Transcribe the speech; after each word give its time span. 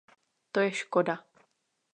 To 0.51 0.57
je 0.65 0.71
škoda. 0.81 1.15